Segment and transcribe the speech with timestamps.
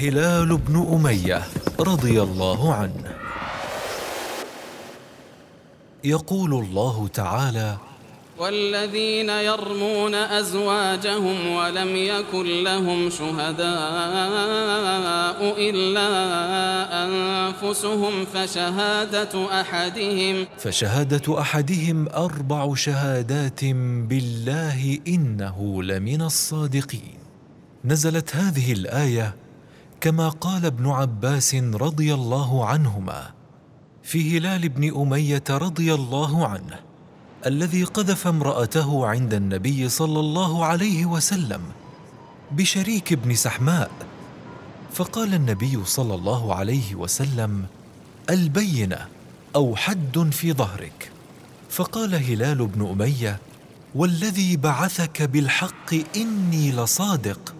[0.00, 1.42] هلال بن أمية
[1.80, 3.14] رضي الله عنه.
[6.04, 7.76] يقول الله تعالى
[8.38, 13.68] والذين يرمون أزواجهم ولم يكن لهم شهداء
[15.70, 16.10] إلا
[17.04, 20.46] أنفسهم فشهادة أحدهم.
[20.58, 23.64] فشهادة أحدهم أربع شهادات
[24.08, 27.18] بالله إنه لمن الصادقين.
[27.84, 29.34] نزلت هذه الآية
[30.00, 33.30] كما قال ابن عباس رضي الله عنهما
[34.02, 36.80] في هلال بن أمية رضي الله عنه
[37.46, 41.60] الذي قذف امرأته عند النبي صلى الله عليه وسلم
[42.50, 43.90] بشريك بن سحماء.
[44.92, 47.66] فقال النبي صلى الله عليه وسلم
[48.30, 49.08] البينة
[49.54, 51.12] أو حد في ظهرك.
[51.70, 53.38] فقال هلال بن أمية
[53.94, 57.54] والذي بعثك بالحق إني لصادق.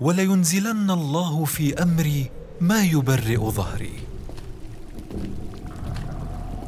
[0.00, 3.92] ولينزلن الله في أمري ما يبرئ ظهري.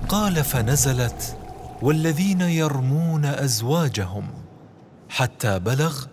[0.09, 1.37] قال فنزلت
[1.83, 4.29] والذين يرمون أزواجهم
[5.09, 6.05] حتى بلغ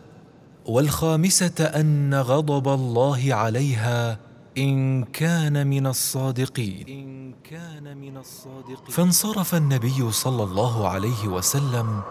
[0.66, 4.18] والخامسة أن غضب الله عليها
[4.58, 6.88] إن كان من الصادقين.
[6.88, 12.02] إن كان من الصادقين فانصرف النبي صلى الله عليه وسلم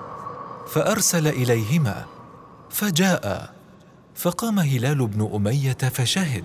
[0.69, 2.05] فأرسل إليهما
[2.71, 3.55] فجاء
[4.15, 6.45] فقام هلال بن أمية فشهد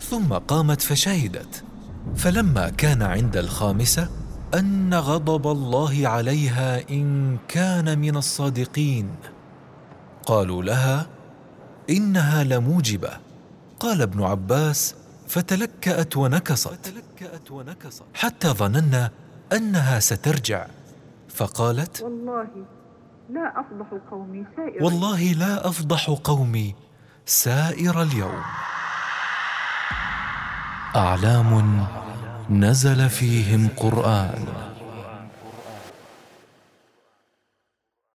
[0.00, 1.64] ثم قامت فشهدت.
[2.16, 4.08] فلما كان عند الخامسة
[4.54, 9.14] أن غضب الله عليها إن كان من الصادقين.
[10.26, 11.06] قالوا لها
[11.90, 13.10] إنها لموجبة.
[13.80, 14.94] قال ابن عباس
[15.28, 16.94] فتلكأت ونكصت.
[18.14, 19.10] حتى ظننا
[19.52, 20.66] أنها سترجع.
[21.28, 22.48] فقالت والله
[23.30, 26.74] لا أفضح قومي سائر والله لا أفضح قومي.
[27.30, 28.42] سائر اليوم.
[30.96, 31.86] أعلام
[32.50, 34.69] نزل فيهم قرآن.